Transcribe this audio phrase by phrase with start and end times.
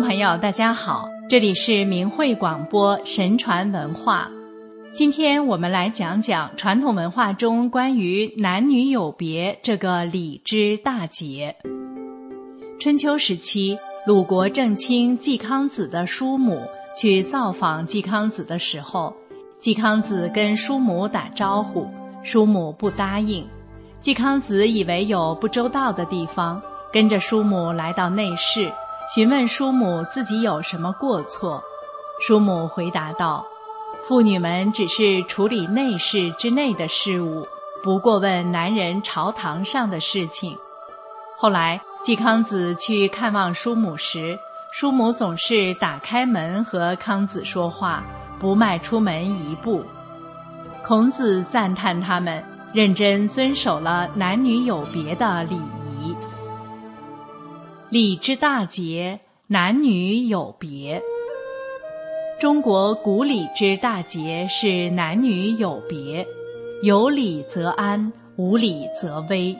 [0.00, 4.30] 朋友，大家好，这里是明慧广播神传文化。
[4.92, 11.56] 今天我们来讲讲传统文化中关于男女有别这个礼之大节。
[12.78, 16.60] 春秋时期，鲁国正卿季康子的叔母
[16.94, 19.14] 去造访季康子的时候，
[19.58, 21.88] 季康子跟叔母打招呼，
[22.22, 23.46] 叔母不答应。
[24.00, 26.60] 季康子以为有不周到的地方，
[26.92, 28.70] 跟着叔母来到内室。
[29.14, 31.62] 询问叔母自己有什么过错，
[32.20, 33.46] 叔母回答道
[34.02, 37.46] ：“妇女们只是处理内室之内的事务，
[37.84, 40.58] 不过问男人朝堂上的事情。”
[41.38, 44.36] 后来季康子去看望叔母时，
[44.72, 48.02] 叔母总是打开门和康子说话，
[48.40, 49.84] 不迈出门一步。
[50.82, 55.85] 孔子赞叹他们认真遵守了男女有别的礼仪。
[57.88, 61.00] 礼之大节，男女有别。
[62.40, 66.26] 中国古礼之大节是男女有别，
[66.82, 69.56] 有礼则安，无礼则危。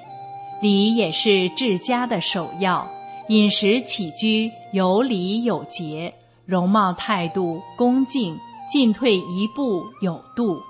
[0.60, 2.90] 礼也是治家的首要，
[3.28, 6.12] 饮食起居有礼有节，
[6.44, 8.36] 容貌态度恭敬，
[8.68, 10.60] 进退一步有度。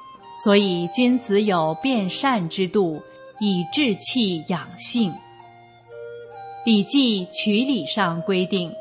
[0.44, 3.00] 所以君子有辨善之度，
[3.40, 5.10] 以治气养性。
[6.66, 8.74] 《礼记·曲礼》上规定，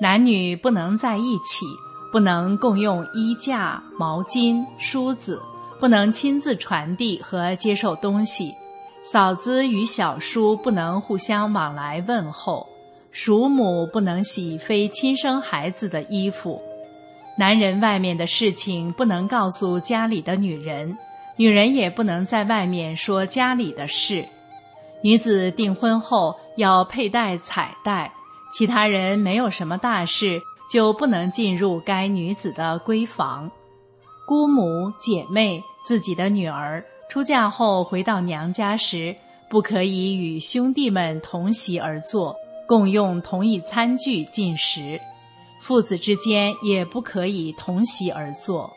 [0.00, 1.64] 男女不能在一起，
[2.10, 5.40] 不能共用衣架、毛巾、梳子，
[5.78, 8.52] 不能亲自传递和接受东西。
[9.04, 12.66] 嫂子与小叔不能互相往来问候，
[13.12, 16.60] 叔母不能洗非亲生孩子的衣服。
[17.38, 20.98] 男人外面的事情不能告诉家里的女人，
[21.36, 24.26] 女人也不能在外面说家里的事。
[25.00, 28.12] 女子订婚后要佩戴彩带，
[28.52, 33.50] 其他人没有什么大事就不能进入该女子的闺房。
[34.26, 39.14] 姑母、姐妹、自己的女儿出嫁后回到娘家时，
[39.48, 42.34] 不可以与兄弟们同席而坐，
[42.66, 44.98] 共用同一餐具进食；
[45.62, 48.70] 父子之间也不可以同席而坐。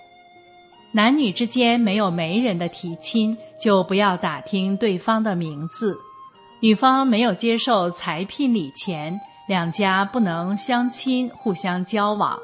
[0.93, 5.97] 男女之间没有媒人的提亲，就不要打听对方的名字。
[6.61, 12.37] 女方没有接受财聘礼前，两家不能相亲互相交往。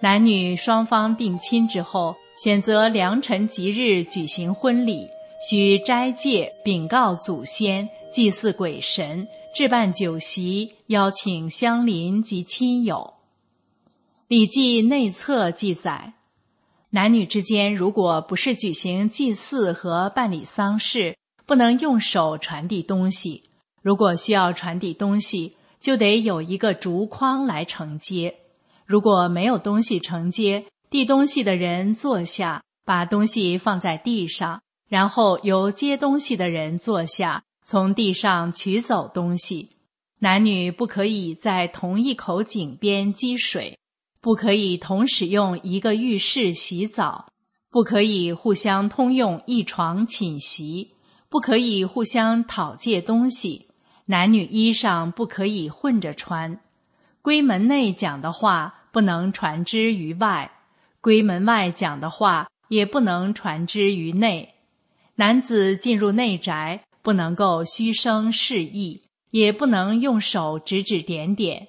[0.00, 2.14] 男女双方定亲之后，
[2.44, 5.08] 选择良辰吉日举行婚礼，
[5.50, 13.14] 需斋戒、禀告祖先、祭祀鬼神、置办酒席、邀请乡邻及亲友。
[14.28, 16.12] 《礼记内册》记载，
[16.90, 21.16] 男女之间如果不是举行祭祀和办理丧事。
[21.46, 23.44] 不能用手传递东西，
[23.82, 28.34] 如果需要传递东西，就得有一个竹筐来承接。
[28.86, 39.70] 如果没有东西承接，递东西的人坐下，把东西放在地上，然后由接东西的人坐下，从地上取走东西。
[40.20, 43.78] 男女不可以在同一口井边积水，
[44.22, 47.26] 不可以同使用一个浴室洗澡，
[47.70, 50.93] 不可以互相通用一床寝席。
[51.34, 53.66] 不可以互相讨借东西，
[54.04, 56.60] 男女衣裳不可以混着穿。
[57.24, 60.52] 闺门内讲的话不能传之于外，
[61.02, 64.54] 闺门外讲的话也不能传之于内。
[65.16, 69.02] 男子进入内宅，不能够虚声示意，
[69.32, 71.66] 也不能用手指指点点。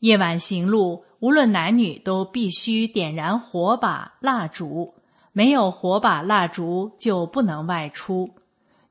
[0.00, 4.92] 夜晚行路，无论男女都必须点燃火把、蜡烛，
[5.32, 8.34] 没有火把、蜡烛就不能外出。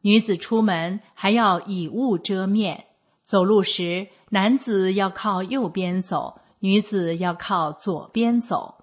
[0.02, 2.86] 女子出门还要以物遮面，
[3.22, 8.76] 走路时男子要靠右边走，女子要靠左边走。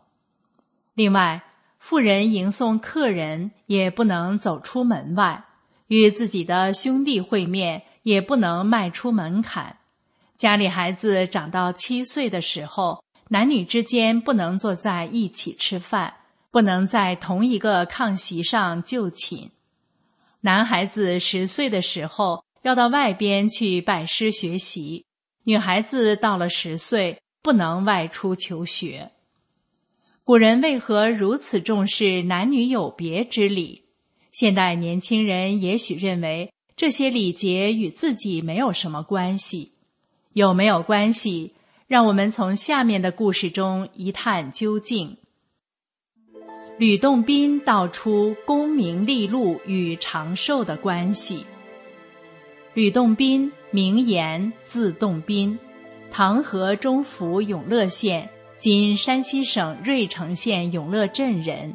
[0.95, 1.43] 另外，
[1.79, 5.45] 妇人迎送客人也不能走出门外，
[5.89, 9.77] 与自己的兄弟会面也不能迈出门槛。
[10.37, 16.13] 家里孩子长到七岁的时候，男女之间不能坐在一起吃饭，
[16.51, 19.51] 不能在同一个炕席上就寝。
[20.47, 25.05] 男孩子十岁的时候要到外边去拜师学习，
[25.43, 29.11] 女孩子到了十岁不能外出求学。
[30.23, 33.87] 古人为何如此重视男女有别之礼？
[34.31, 39.73] 现代年轻人也许认为这些礼节与自己没有什么关系，
[40.33, 41.55] 有没有关系？
[41.89, 45.17] 让我们从下面的故事中一探究竟。
[46.79, 51.47] 吕洞宾道出功名利禄与长寿的关系。
[52.75, 55.59] 吕洞宾名言，字洞宾，
[56.13, 58.29] 唐河中府永乐县
[58.61, 61.75] （今山西省芮城县永乐镇）人。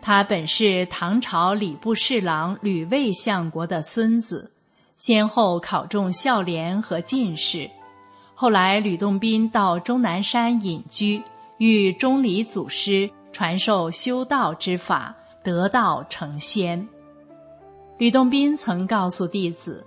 [0.00, 4.52] 他本是唐朝礼部侍郎吕卫相国的孙子，
[4.94, 7.68] 先后考中孝廉和进士。
[8.36, 11.20] 后来吕洞宾到终南山隐居，
[11.56, 16.88] 遇钟离祖师传授修道之法，得道成仙。
[17.98, 19.84] 吕洞宾曾告诉弟子：“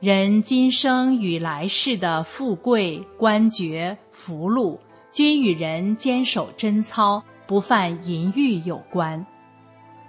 [0.00, 4.78] 人今生与来世的富贵、官爵、福禄，
[5.10, 9.24] 均与人坚守贞操、不犯淫欲有关。”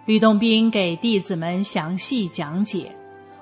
[0.05, 2.95] 吕洞宾给弟子们详细讲解，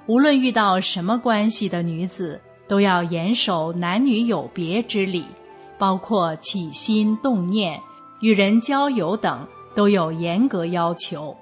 [0.07, 5.25] 无论遇到什么关系的女子，都要严守男女有别之礼，
[5.77, 7.79] 包括起心动念、
[8.21, 11.35] 与人交友等，都有严格要求。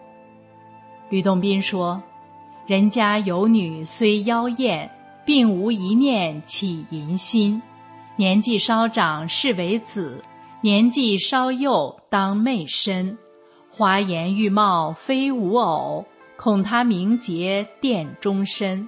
[1.10, 2.02] 吕洞宾说
[2.66, 4.90] ：“人家有女虽妖艳，
[5.26, 7.62] 并无一念起淫心；
[8.16, 10.24] 年纪稍长是为子，
[10.62, 13.18] 年纪稍幼当媚身。”
[13.70, 16.06] 花颜玉貌非吾偶，
[16.36, 18.88] 恐他名节殿终身；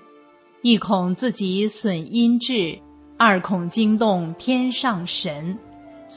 [0.62, 2.80] 一恐自己损阴质，
[3.18, 5.58] 二恐惊动天上神，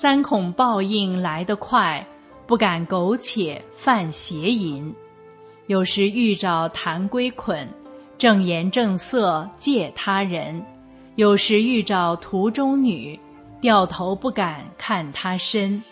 [0.01, 2.07] 三恐报应来得快，
[2.47, 4.95] 不敢苟且犯邪淫。
[5.67, 7.69] 有时遇着谈归捆，
[8.17, 10.63] 正言正色借他人；
[11.17, 13.19] 有时遇着途中女，
[13.61, 15.83] 掉头不敢看他身；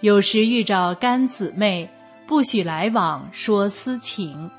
[0.00, 1.86] 有时遇着干姊妹。
[2.26, 4.50] 不许来往说私情，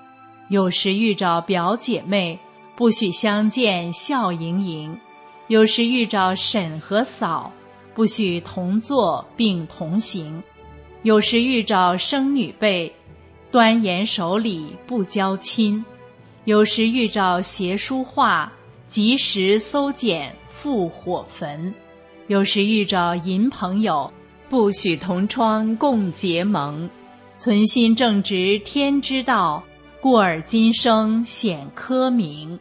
[0.49, 2.37] 有时遇着表姐妹，
[2.75, 4.95] 不许相见笑盈盈；
[5.47, 7.51] 有时遇着婶和嫂，
[7.93, 10.41] 不许同坐并同行；
[11.03, 12.93] 有时遇着生女辈，
[13.51, 15.83] 端严守礼不交亲；
[16.45, 18.51] 有时遇着邪书画，
[18.87, 21.71] 及时搜检复火焚；
[22.27, 24.11] 有时遇着淫朋友，
[24.49, 26.89] 不许同窗共结盟。
[27.35, 29.63] 存心正直天之道，
[29.99, 32.57] 故而今生显科名。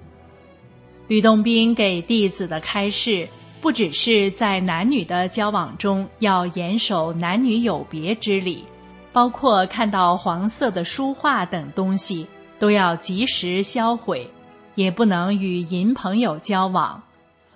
[1.06, 3.28] 吕洞宾给弟子的开示，
[3.60, 8.64] 不只是在男女的交往中要严守男女有别之礼，
[9.12, 12.26] 包括看到黄色的书画等东西
[12.58, 14.28] 都要及时销毁，
[14.74, 17.02] 也不能与淫朋友交往。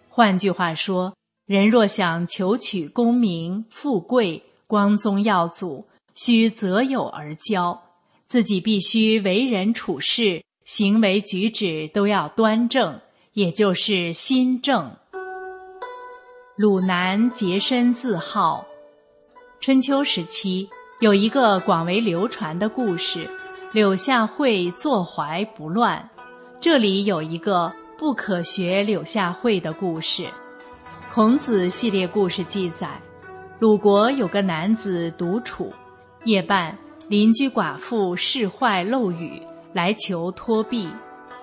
[0.09, 1.15] 换句话说，
[1.47, 5.87] 人若想求取功名富贵、光宗耀祖。
[6.17, 7.83] 需择友而交，
[8.25, 13.01] 自己必须为人处事、行为举止都要端正，
[13.33, 14.97] 也就是心正。
[16.56, 18.65] 鲁南洁身自好。
[19.59, 20.71] 春秋时期
[21.01, 23.29] 有一个广为流传的故事：
[23.73, 26.09] 柳下惠坐怀不乱。
[26.61, 30.29] 这里有一个不可学柳下惠的故事。
[31.12, 32.89] 孔子系列故事记载，
[33.59, 35.73] 鲁国有个男子独处。
[36.23, 36.79] 夜半，
[37.09, 39.43] 邻居寡妇事坏漏雨，
[39.73, 40.89] 来求托庇。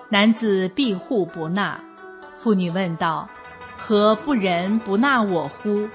[0.08, 1.78] 男子庇护不纳。
[2.34, 3.28] 妇女问道
[3.84, 5.88] ：“何不仁不纳我乎？”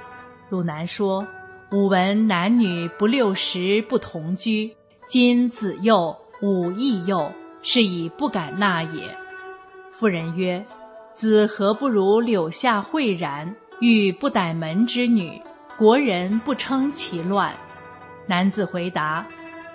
[0.51, 1.25] 鲁南说
[1.71, 4.75] ：“吾闻男女不六十不同居，
[5.07, 7.31] 今子幼，吾亦幼，
[7.61, 9.09] 是以不敢纳也。”
[9.89, 10.65] 妇人曰
[11.13, 13.55] ：“子何不如柳下惠然？
[13.79, 15.41] 欲不逮门之女，
[15.77, 17.55] 国人不称其乱。”
[18.27, 19.25] 男子回答：“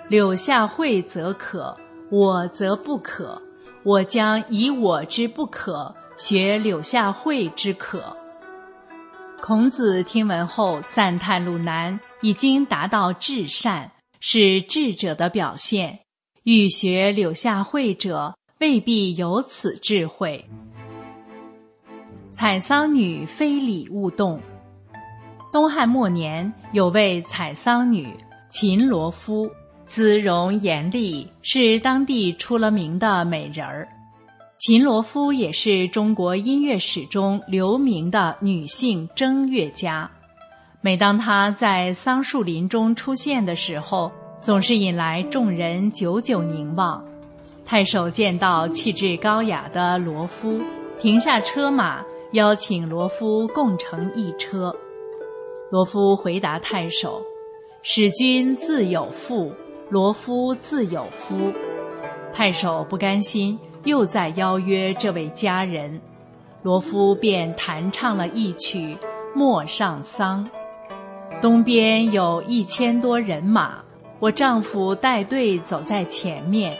[0.07, 1.75] 柳下惠则可，
[2.11, 3.41] 我则不可。
[3.81, 8.15] 我将以我之不可学柳下惠之可。”
[9.41, 13.91] 孔子听闻后赞叹鲁南已经达到至善，
[14.21, 15.99] 是智者的表现。
[16.43, 20.45] 欲学柳下惠者，未必有此智慧。
[22.31, 24.41] 采桑女非礼勿动。
[25.51, 28.11] 东汉末年，有位采桑女。
[28.49, 29.49] 秦罗夫，
[29.85, 33.87] 姿容艳丽，是当地出了名的美人儿。
[34.65, 40.09] 秦罗夫也是中国音乐史中留名的女性筝乐家。
[40.79, 47.03] 每当她在桑树林中出现的时候，总是引来众人久久凝望。
[47.65, 50.61] 太守见到气质高雅的罗夫，
[50.97, 52.01] 停下车马，
[52.31, 54.73] 邀请罗夫共乘一车。
[55.71, 57.21] 罗夫回答太守。
[57.81, 59.51] 使君自有妇，
[59.89, 61.51] 罗夫自有夫。
[62.31, 65.99] 太守不甘心，又在邀约这位佳人，
[66.61, 68.95] 罗夫便弹唱了一曲
[69.35, 70.45] 《陌上桑》。
[71.41, 73.83] 东边有一千多人马，
[74.19, 76.73] 我丈夫带队走在前面，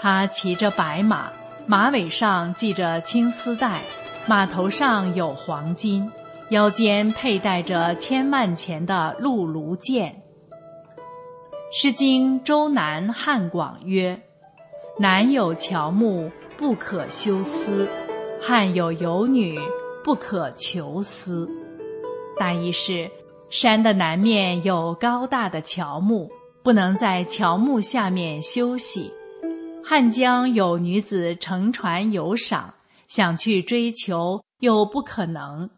[0.00, 1.30] 他骑着白马，
[1.66, 3.80] 马尾上系着青丝带，
[4.26, 6.10] 马头上有黄金，
[6.50, 10.22] 腰间佩戴着千万钱的鹿卢剑。
[11.80, 14.20] 《诗经·周南·汉广》曰
[15.00, 17.86] ：“南有乔木，不可休思；
[18.40, 19.56] 汉有游女，
[20.02, 21.48] 不可求思。”
[22.36, 23.08] 大意是，
[23.48, 26.28] 山的南面有高大的乔木，
[26.64, 29.12] 不能在乔木下面休息；
[29.84, 32.74] 汉江有女子乘船游赏，
[33.06, 35.70] 想去追求又不可能。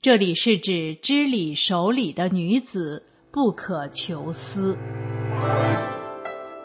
[0.00, 4.78] 这里是指知礼守礼的女子不可求思。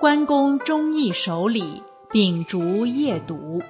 [0.02, 1.80] 关公忠义守礼，
[2.10, 3.62] 秉烛夜读。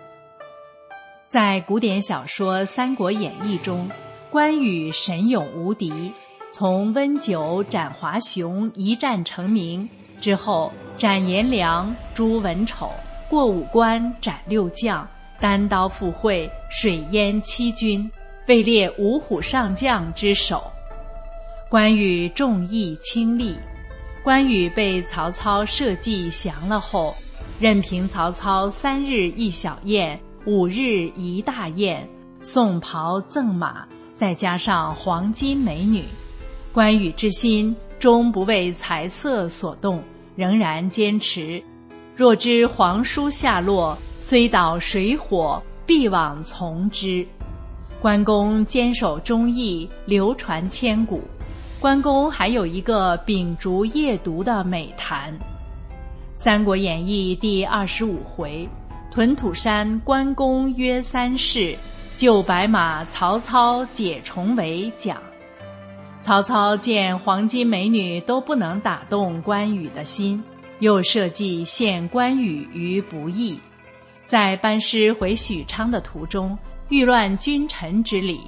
[1.27, 3.85] 在古典小说《三国演义》中。
[4.29, 6.13] 关羽神勇无敌，
[6.49, 9.89] 从温酒斩华雄一战成名
[10.21, 12.93] 之后，斩颜良、诛文丑，
[13.29, 15.05] 过五关斩六将，
[15.37, 18.09] 单刀赴会，水淹七军，
[18.47, 20.63] 位列五虎上将之首。
[21.67, 23.57] 关羽重义轻利，
[24.23, 27.15] 关羽被曹操设计降了后，
[27.59, 32.07] 任凭曹操三日一小宴，五日一大宴，
[32.39, 33.85] 送袍赠马。
[34.11, 36.03] 再加上黄金美女，
[36.71, 40.03] 关羽之心终不为财色所动，
[40.35, 41.63] 仍然坚持。
[42.15, 47.25] 若知皇叔下落，虽倒水火，必往从之。
[47.99, 51.23] 关公坚守忠义，流传千古。
[51.81, 55.33] 关公还有一个秉烛夜读的美谈，
[56.35, 58.69] 《三国演义》第二十五回，
[59.09, 61.75] 屯土山关公约三世。
[62.17, 64.91] 救白马，曹操解重围。
[64.95, 65.17] 讲，
[66.19, 70.43] 曹操见黄金美女都不能打动关羽的心，
[70.81, 73.59] 又设计陷关羽于不义。
[74.27, 76.55] 在班师回许昌的途中，
[76.89, 78.41] 欲乱君臣之礼，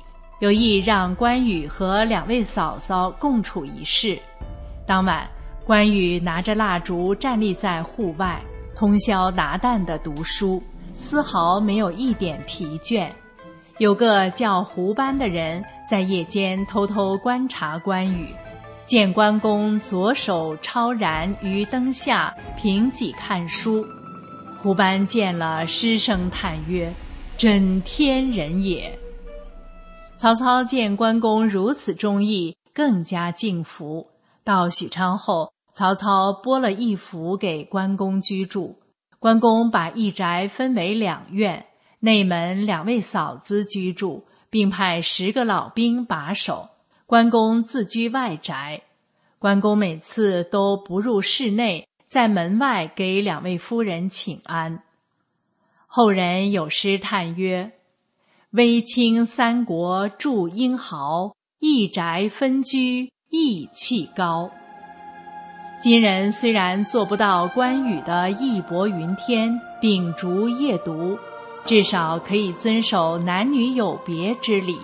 [0.43, 4.19] 有意让关羽和两位嫂嫂共处一室。
[4.85, 5.25] 当晚，
[5.65, 8.41] 关羽拿着蜡烛站立在户外，
[8.75, 10.61] 通宵达旦地读书，
[10.95, 13.07] 丝毫没有一点疲倦。
[13.77, 18.27] 有个叫胡班的人在夜间偷偷观察关羽，
[18.85, 23.81] 见关公左手超然于灯下，凭几看书。
[24.61, 26.93] 胡班见了，失声叹曰
[27.39, 28.93] ：“真天人也。”
[30.15, 34.07] 曹操见关公如此忠义，更加敬服。
[34.43, 38.77] 到许昌后，曹操拨了一府给关公居住，
[39.19, 41.65] 关公把一宅分为两院。
[41.99, 46.69] 内门两位嫂子居住，并派十个老兵把守。
[47.05, 48.81] 关公自居外宅。
[49.39, 54.83] 关公每次都不入室内，在门外给两位夫人请安。
[55.87, 57.71] 后人有诗叹曰
[58.53, 64.51] ：“威清三国著英豪，一宅分居义气高。”
[65.81, 71.17] 今人虽然做不到关羽的义薄云天，秉烛夜读。
[71.65, 74.77] 至少可以遵守男女有别之礼，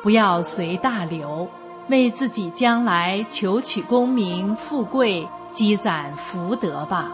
[0.00, 1.48] 不要随大流，
[1.88, 7.10] 为自己将来求取功名富贵、积攒福德吧。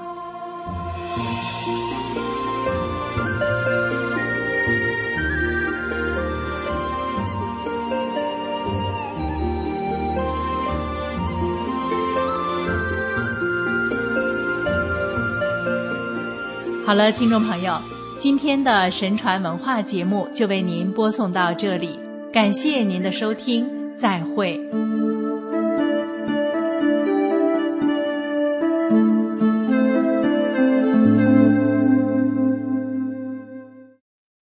[16.87, 17.75] 好了，听众朋友。
[18.19, 21.99] 今天的神传文化节目就为您播送到这里，
[22.31, 24.61] 感谢您的收听，再会。